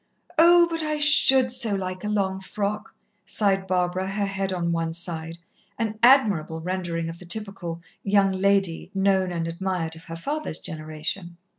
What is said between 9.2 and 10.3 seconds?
and admired of her